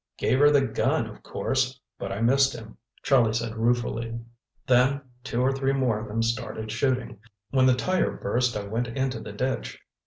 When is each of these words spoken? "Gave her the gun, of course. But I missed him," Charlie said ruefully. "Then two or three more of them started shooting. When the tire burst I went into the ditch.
"Gave 0.17 0.39
her 0.39 0.49
the 0.49 0.65
gun, 0.65 1.05
of 1.05 1.21
course. 1.21 1.79
But 1.99 2.11
I 2.11 2.21
missed 2.21 2.55
him," 2.55 2.75
Charlie 3.03 3.33
said 3.35 3.55
ruefully. 3.55 4.19
"Then 4.65 5.01
two 5.23 5.41
or 5.43 5.51
three 5.51 5.73
more 5.73 5.99
of 5.99 6.07
them 6.07 6.23
started 6.23 6.71
shooting. 6.71 7.19
When 7.51 7.67
the 7.67 7.75
tire 7.75 8.09
burst 8.17 8.57
I 8.57 8.63
went 8.63 8.87
into 8.87 9.19
the 9.19 9.31
ditch. 9.31 9.79